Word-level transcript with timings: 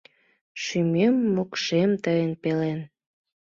Шӱмем-мокшем— 0.63 1.91
тыйын 2.03 2.33
пелен. 2.41 2.79